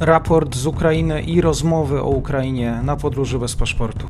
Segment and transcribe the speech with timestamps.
[0.00, 4.06] raport z Ukrainy i rozmowy o Ukrainie na podróży bez paszportu.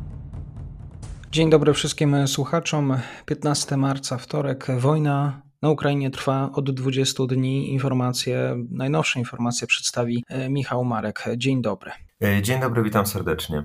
[1.31, 2.97] Dzień dobry wszystkim słuchaczom.
[3.25, 4.67] 15 marca, wtorek.
[4.79, 7.73] Wojna na Ukrainie trwa od 20 dni.
[7.73, 11.25] Informacje, najnowsze informacje przedstawi e, Michał Marek.
[11.37, 11.91] Dzień dobry.
[12.23, 13.63] E, dzień dobry, witam serdecznie.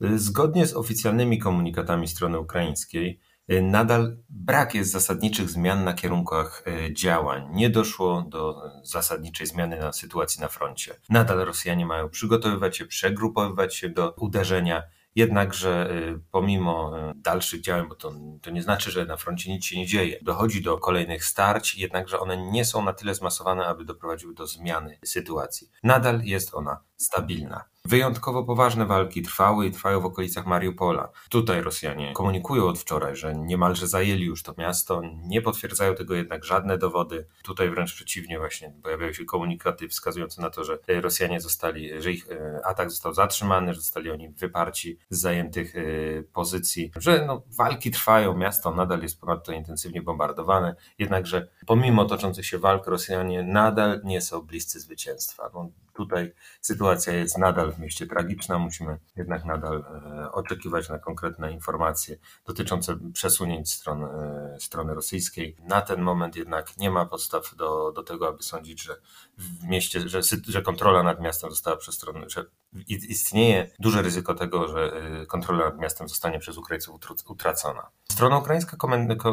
[0.00, 7.48] E, zgodnie z oficjalnymi komunikatami strony ukraińskiej, nadal brak jest zasadniczych zmian na kierunkach działań.
[7.52, 10.94] Nie doszło do zasadniczej zmiany na sytuacji na froncie.
[11.08, 14.82] Nadal Rosjanie mają przygotowywać się, przegrupowywać się do uderzenia
[15.16, 19.64] Jednakże y, pomimo y, dalszych działań, bo to, to nie znaczy, że na froncie nic
[19.64, 23.84] się nie dzieje, dochodzi do kolejnych starć, jednakże one nie są na tyle zmasowane, aby
[23.84, 25.70] doprowadziły do zmiany sytuacji.
[25.82, 27.64] Nadal jest ona stabilna.
[27.86, 31.08] Wyjątkowo poważne walki trwały i trwają w okolicach Mariupola.
[31.28, 35.02] Tutaj Rosjanie komunikują od wczoraj, że niemalże zajęli już to miasto.
[35.22, 37.26] Nie potwierdzają tego jednak żadne dowody.
[37.42, 42.30] Tutaj wręcz przeciwnie, właśnie pojawiają się komunikaty wskazujące na to, że Rosjanie zostali, że ich
[42.30, 45.82] e, atak został zatrzymany, że zostali oni wyparci z zajętych e,
[46.22, 50.76] pozycji, że no, walki trwają, miasto nadal jest ponadto intensywnie bombardowane.
[50.98, 55.50] Jednakże pomimo toczących się walk, Rosjanie nadal nie są bliscy zwycięstwa.
[55.54, 58.58] No, tutaj sytuacja jest nadal w mieście tragiczna.
[58.58, 62.16] Musimy jednak nadal e, oczekiwać na konkretne informacje
[62.46, 65.56] dotyczące przesunięć stron, e, strony rosyjskiej.
[65.64, 68.96] Na ten moment jednak nie ma podstaw do, do tego, aby sądzić, że
[69.36, 72.44] w mieście, że, że kontrola nad miastem została przez stronę, że
[72.88, 74.92] istnieje duże ryzyko tego, że
[75.22, 77.90] e, kontrola nad miastem zostanie przez Ukraińców utracona.
[78.10, 78.76] Strona ukraińska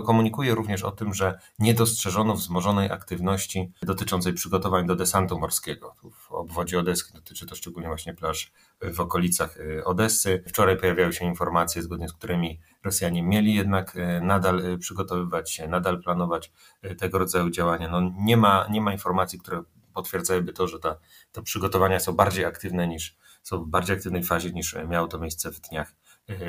[0.06, 5.96] komunikuje również o tym, że nie dostrzeżono wzmożonej aktywności dotyczącej przygotowań do desantu morskiego.
[6.12, 10.44] W obwodzie odeski dotyczy to szczególnie właśnie plaż w okolicach y, Odessy.
[10.48, 15.68] Wczoraj pojawiały się informacje, zgodnie z którymi Rosjanie mieli jednak y, nadal y, przygotowywać się,
[15.68, 16.52] nadal planować
[16.98, 17.90] tego rodzaju działania.
[17.90, 20.96] No nie, ma, nie ma informacji, które potwierdzałyby to, że ta,
[21.32, 25.52] te przygotowania są bardziej aktywne niż są w bardziej aktywnej fazie niż miało to miejsce
[25.52, 25.96] w dniach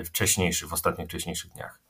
[0.05, 1.80] wcześniejszych, w ostatnich wcześniejszych dniach.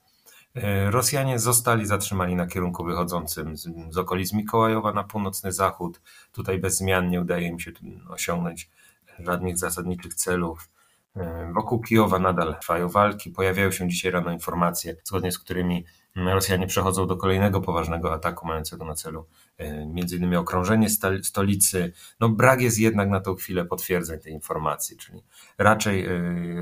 [0.55, 6.01] E, Rosjanie zostali zatrzymani na kierunku wychodzącym z, z okolic Mikołajowa na północny zachód.
[6.33, 7.71] Tutaj bez zmian nie udaje im się
[8.09, 8.71] osiągnąć
[9.19, 10.69] żadnych zasadniczych celów.
[11.17, 13.31] E, wokół Kijowa nadal trwają walki.
[13.31, 15.85] Pojawiają się dzisiaj rano informacje, zgodnie z którymi
[16.17, 19.27] Rosjanie przechodzą do kolejnego poważnego ataku mającego na celu
[19.59, 20.89] e, innymi okrążenie
[21.23, 21.93] stolicy.
[22.21, 25.23] No brak jest jednak na tą chwilę potwierdzeń tej informacji, czyli
[25.59, 26.09] raczej,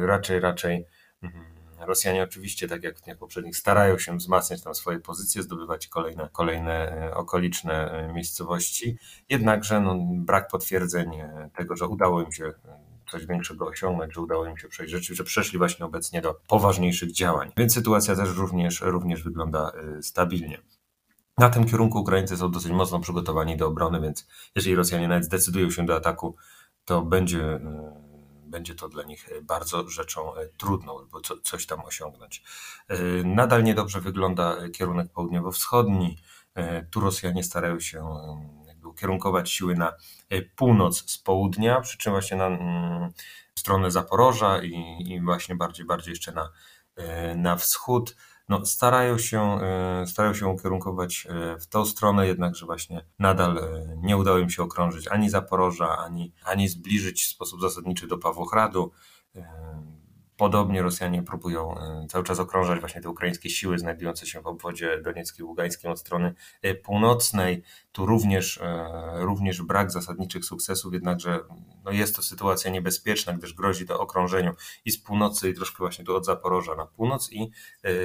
[0.07, 0.87] raczej, raczej
[1.23, 1.53] mhm,
[1.87, 6.29] Rosjanie oczywiście, tak jak w dniach poprzednich, starają się wzmacniać tam swoje pozycje, zdobywać kolejne,
[6.33, 8.99] kolejne e, okoliczne e, miejscowości.
[9.29, 12.53] Jednakże no, brak potwierdzeń e, tego, że udało im się
[13.13, 17.53] coś większego osiągnąć, że udało im się przejść że przeszli właśnie obecnie do poważniejszych działań.
[17.57, 20.63] Więc sytuacja też również, również wygląda stabilnie.
[21.39, 25.71] Na tym kierunku Ukraińcy są dosyć mocno przygotowani do obrony, więc jeżeli Rosjanie nawet zdecydują
[25.71, 26.37] się do ataku,
[26.85, 27.61] to będzie
[28.53, 32.43] będzie to dla nich e, bardzo rzeczą trudną, bo co, coś tam osiągnąć.
[33.25, 36.19] Nadal niedobrze wygląda kierunek południowo-wschodni.
[36.91, 38.07] Tu Rosjanie starają się
[38.93, 39.93] ukierunkować siły na
[40.57, 43.11] północ z południa, przy czym właśnie na mm,
[43.59, 46.51] stronę Zaporoża i, i właśnie bardziej, bardziej jeszcze na,
[47.37, 48.17] na wschód
[48.49, 53.97] no, starają, się, e, starają się ukierunkować e, w tą stronę, jednakże właśnie nadal e,
[54.03, 58.93] nie udało im się okrążyć ani Zaporoża, ani, ani zbliżyć w sposób zasadniczy do Pawłochradu.
[60.43, 65.01] Podobnie Rosjanie próbują e, cały czas okrążać właśnie te ukraińskie siły znajdujące się w obwodzie
[65.03, 67.63] donieckim, ługańskim od strony e, północnej.
[67.93, 71.41] Tu również, e, również brak zasadniczych sukcesów, jednakże
[71.85, 74.53] no jest to sytuacja niebezpieczna, gdyż grozi to okrążeniu
[74.85, 77.51] i z północy, i troszkę właśnie tu od Zaporoża na północ, i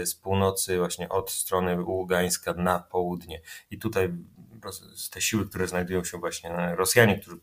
[0.04, 3.42] z północy właśnie od strony ługańska na południe.
[3.72, 4.14] I tutaj
[5.12, 7.38] te siły, które znajdują się właśnie, Rosjanie, którzy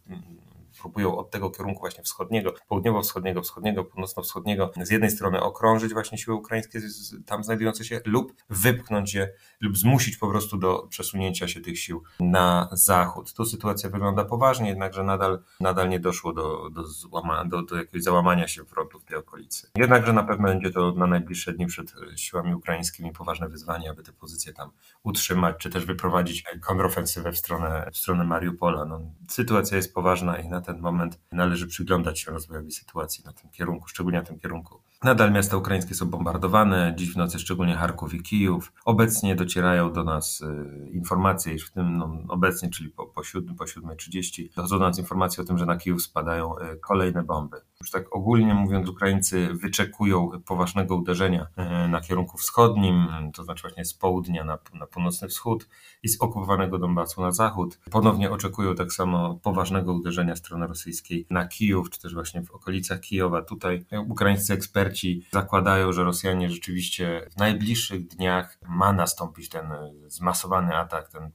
[0.84, 6.36] próbują od tego kierunku właśnie wschodniego, południowo-wschodniego, wschodniego, północno-wschodniego z jednej strony okrążyć właśnie siły
[6.36, 6.80] ukraińskie
[7.26, 12.02] tam znajdujące się lub wypchnąć je lub zmusić po prostu do przesunięcia się tych sił
[12.20, 13.34] na zachód.
[13.34, 18.02] Tu sytuacja wygląda poważnie, jednakże nadal, nadal nie doszło do, do, złama, do, do jakiegoś
[18.02, 19.70] załamania się frontu w tej okolicy.
[19.76, 24.12] Jednakże na pewno będzie to na najbliższe dni przed siłami ukraińskimi poważne wyzwanie, aby te
[24.12, 24.70] pozycje tam
[25.02, 28.84] utrzymać, czy też wyprowadzić kontrofensywę w stronę, w stronę Mariupola.
[28.84, 33.50] No, sytuacja jest poważna i na ten moment należy przyglądać się rozwojowi sytuacji na tym
[33.50, 34.80] kierunku, szczególnie na tym kierunku.
[35.04, 38.72] Nadal miasta ukraińskie są bombardowane, dziś w nocy szczególnie Charków i Kijów.
[38.84, 43.54] Obecnie docierają do nas y, informacje, iż w tym no, obecnie, czyli po, po, 7,
[43.54, 47.60] po 7.30, dochodzą do nas informacje o tym, że na Kijów spadają y, kolejne bomby.
[47.84, 53.84] Już tak ogólnie mówiąc, Ukraińcy wyczekują poważnego uderzenia e, na kierunku wschodnim, to znaczy właśnie
[53.84, 55.68] z południa na, na północny wschód
[56.02, 57.78] i z okupowanego Donbasu na zachód.
[57.90, 63.00] Ponownie oczekują tak samo poważnego uderzenia strony rosyjskiej na Kijów, czy też właśnie w okolicach
[63.00, 63.42] Kijowa.
[63.42, 69.66] Tutaj ukraińscy eksperci zakładają, że Rosjanie rzeczywiście w najbliższych dniach ma nastąpić ten
[70.06, 71.30] zmasowany atak, ten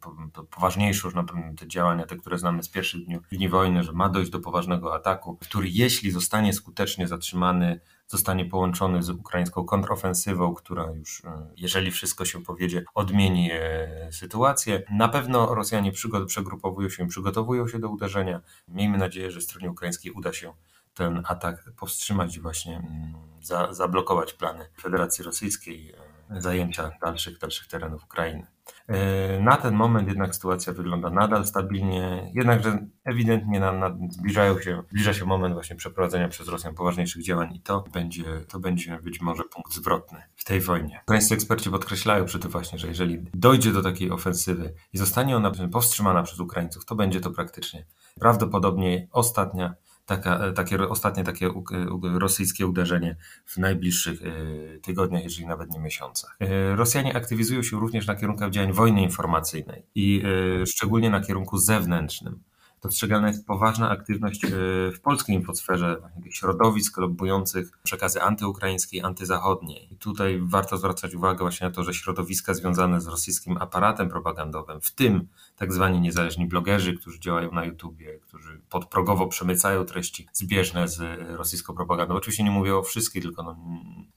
[0.50, 3.92] poważniejszy już na pewno te działania, te, które znamy z pierwszych dni, dni wojny, że
[3.92, 10.54] ma dojść do poważnego ataku, który jeśli zostanie skutecznie zatrzymany, zostanie połączony z ukraińską kontrofensywą,
[10.54, 14.84] która już, e, jeżeli wszystko się powiedzie, odmieni e, sytuację.
[14.92, 15.92] Na pewno Rosjanie
[16.28, 18.42] przegrupowują się przygotowują się do uderzenia.
[18.68, 20.54] Miejmy nadzieję, że stronie ukraińskiej uda się
[20.94, 25.94] ten atak powstrzymać i właśnie mm, za, zablokować plany Federacji Rosyjskiej
[26.30, 28.48] e, zajęcia dalszych, dalszych terenów Ukrainy.
[28.88, 34.84] E, na ten moment jednak sytuacja wygląda nadal stabilnie, jednakże ewidentnie na, na, zbliżają się,
[34.90, 39.22] zbliża się moment właśnie przeprowadzenia przez Rosjan poważniejszych działań i to będzie, to będzie być
[39.22, 41.00] może punkt zwrotny w tej wojnie.
[41.04, 45.52] Ukraińscy eksperci podkreślają przy tym właśnie, że jeżeli dojdzie do takiej ofensywy i zostanie ona
[45.72, 47.86] powstrzymana przez Ukraińców, to będzie to praktycznie
[48.20, 49.76] prawdopodobnie ostatnia
[50.10, 51.50] taka, e, takie ostatnie takie
[52.14, 53.16] rosyjskie uderzenie
[53.46, 56.38] w najbliższych e, tygodniach, jeżeli nawet nie miesiącach.
[56.40, 60.24] E, Rosjanie aktywizują się również na kierunkach działań wojny informacyjnej i
[60.66, 62.44] szczególnie na kierunku zewnętrznym
[62.82, 64.50] dostrzegana jest poważna aktywność e,
[64.92, 69.84] w polskiej infosferze środowisk lobbujących przekazy antyukraińskie i antyzachodnie.
[69.84, 74.82] I tutaj warto zwracać uwagę właśnie na to, że środowiska związane z rosyjskim aparatem propagandowym,
[74.82, 80.88] w tym tak zwani niezależni blogerzy, którzy działają na YouTubie, którzy podprogowo przemycają treści zbieżne
[80.88, 81.02] z
[81.38, 82.16] rosyjską propagandą.
[82.16, 83.58] Oczywiście nie mówię o wszystkich, tylko no,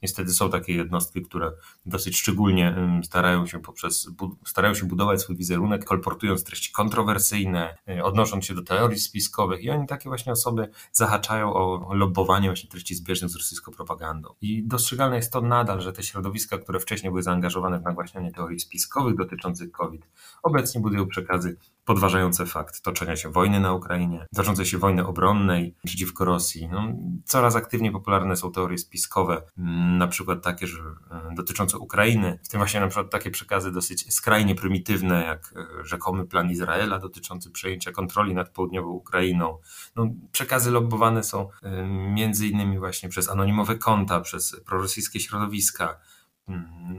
[0.02, 1.52] niestety są takie jednostki, które
[1.86, 4.10] dosyć szczególnie starają się poprzez,
[4.46, 9.64] starają się budować swój wizerunek, kolportując treści kontrowersyjne, e, odnosząc się się do teorii spiskowych
[9.64, 14.34] i oni takie właśnie osoby zahaczają o lobbowanie właśnie treści zbieżnych z rosyjską propagandą.
[14.40, 18.60] I dostrzegalne jest to nadal, że te środowiska, które wcześniej były zaangażowane w nagłaśnianie teorii
[18.60, 20.08] spiskowych dotyczących COVID,
[20.42, 26.24] obecnie budują przekazy podważające fakt toczenia się wojny na Ukrainie, toczącej się wojny obronnej przeciwko
[26.24, 26.68] Rosji.
[26.68, 26.92] No,
[27.24, 30.78] coraz aktywniej popularne są teorie spiskowe, mm, na przykład takie, że
[31.10, 35.84] e, dotyczące Ukrainy, w tym właśnie na przykład takie przekazy dosyć skrajnie prymitywne, jak e,
[35.84, 39.58] rzekomy plan Izraela dotyczący przejęcia kontroli nad południową Ukrainą.
[39.96, 45.98] No, przekazy lobbowane są e, między innymi właśnie przez anonimowe konta, przez prorosyjskie środowiska,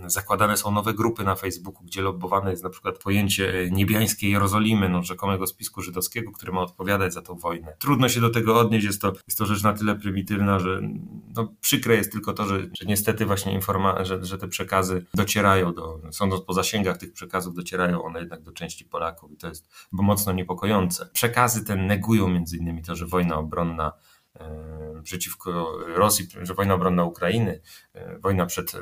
[0.05, 5.03] zakładane są nowe grupy na Facebooku, gdzie lobbowane jest na przykład pojęcie niebiańskiej Jerozolimy, no,
[5.03, 7.75] rzekomego spisku żydowskiego, który ma odpowiadać za tą wojnę.
[7.79, 10.81] Trudno się do tego odnieść, jest to, jest to rzecz na tyle prymitywna, że
[11.35, 15.73] no, przykre jest tylko to, że, że niestety właśnie informa że, że te przekazy docierają
[15.73, 19.69] do, sądząc po zasięgach tych przekazów, docierają one jednak do części Polaków i to jest
[19.91, 21.09] mocno niepokojące.
[21.13, 23.93] Przekazy te negują między innymi to, że wojna obronna
[25.03, 27.61] przeciwko Rosji, że wojna obronna Ukrainy,
[27.93, 28.75] e, wojna przed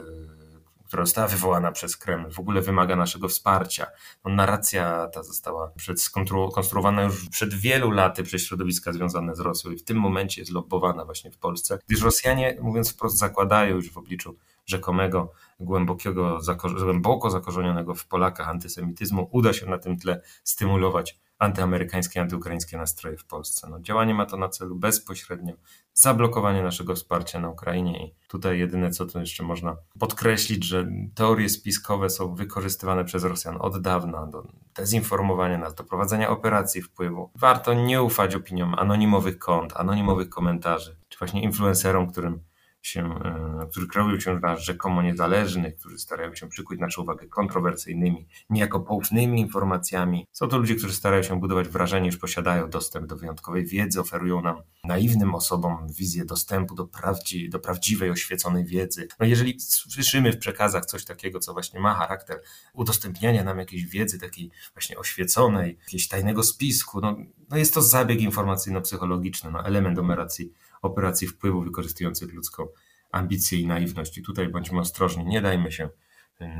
[0.92, 3.88] która została wywołana przez Kreml, w ogóle wymaga naszego wsparcia.
[4.26, 9.78] No, narracja ta została skonstruowana już przed wielu laty przez środowiska związane z Rosją i
[9.78, 13.98] w tym momencie jest lobbowana właśnie w Polsce, gdyż Rosjanie, mówiąc wprost, zakładają już w
[13.98, 16.40] obliczu rzekomego, głębokiego,
[16.80, 23.26] głęboko zakorzenionego w Polakach antysemityzmu, uda się na tym tle stymulować antyamerykańskie, antyukraińskie nastroje w
[23.26, 23.68] Polsce.
[23.70, 25.54] No, działanie ma to na celu bezpośrednio
[25.94, 31.50] zablokowanie naszego wsparcia na Ukrainie i tutaj jedyne co tu jeszcze można podkreślić, że teorie
[31.50, 37.30] spiskowe są wykorzystywane przez Rosjan od dawna do dezinformowania nas, do prowadzenia operacji wpływu.
[37.36, 42.40] Warto nie ufać opiniom anonimowych kont, anonimowych komentarzy, czy właśnie influencerom, którym
[42.81, 48.28] się, e, którzy kreują się na rzekomo niezależnych, którzy starają się przykuć naszą uwagę kontrowersyjnymi,
[48.50, 50.28] niejako poufnymi informacjami.
[50.31, 54.42] Są to ludzie, którzy starają się budować wrażenie, że posiadają dostęp do wyjątkowej wiedzy, oferują
[54.42, 59.07] nam naiwnym osobom wizję dostępu do, prawdzi, do prawdziwej, oświeconej wiedzy.
[59.19, 62.42] No jeżeli słyszymy w przekazach coś takiego, co właśnie ma charakter
[62.73, 67.18] udostępniania nam jakiejś wiedzy takiej właśnie oświeconej, jakiegoś tajnego spisku, no,
[67.50, 72.68] no jest to zabieg informacyjno-psychologiczny, no element operacji operacji wpływu wykorzystujących ludzką
[73.11, 74.18] ambicję i naiwność.
[74.18, 75.90] I tutaj bądźmy ostrożni, nie dajmy się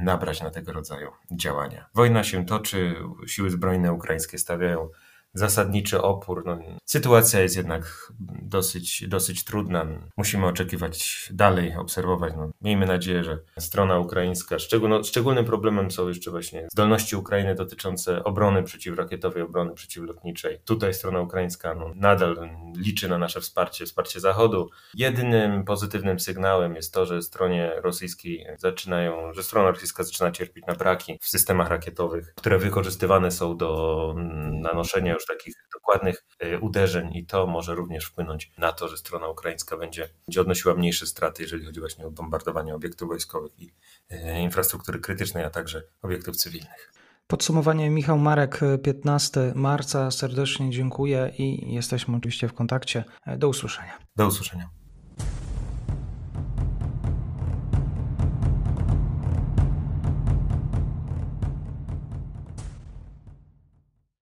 [0.04, 1.90] nabrać na tego rodzaju działania.
[1.94, 2.96] Wojna się toczy,
[3.28, 4.90] siły zbrojne ukraińskie stawiają
[5.34, 6.44] zasadniczy opór.
[6.46, 8.12] No, sytuacja jest jednak
[8.42, 9.86] dosyć, dosyć trudna.
[10.18, 12.34] Musimy oczekiwać dalej, obserwować.
[12.38, 18.24] No, miejmy nadzieję, że strona ukraińska, szczególno, szczególnym problemem są jeszcze właśnie zdolności Ukrainy dotyczące
[18.24, 20.60] obrony przeciwrakietowej, obrony przeciwlotniczej.
[20.66, 24.70] Tutaj strona ukraińska no, nadal liczy na nasze wsparcie, wsparcie Zachodu.
[24.94, 30.76] Jedynym pozytywnym sygnałem jest to, że stronie rosyjskiej zaczynają, że strona rosyjska zaczyna cierpieć na
[30.76, 34.14] braki w systemach rakietowych, które wykorzystywane są do
[34.62, 36.26] nanoszenia już takich dokładnych
[36.62, 41.06] uderzeń i to może również wpłynąć na to, że strona ukraińska będzie, będzie odnosiła mniejsze
[41.08, 43.74] straty, jeżeli chodzi właśnie o bombardowanie obiektów wojskowych i
[44.40, 46.94] infrastruktury krytycznej, a także obiektów cywilnych.
[47.28, 50.12] Podsumowanie Michał Marek, 15 marca.
[50.12, 53.04] Serdecznie dziękuję i jesteśmy oczywiście w kontakcie.
[53.38, 53.98] Do usłyszenia.
[54.16, 54.70] Do usłyszenia.